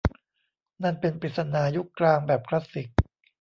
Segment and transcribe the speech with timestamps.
[0.83, 2.89] นั่นเป็นปริศนายุคกลางแบบคลาสสิก